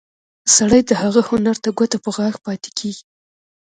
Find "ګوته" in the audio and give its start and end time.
1.77-1.97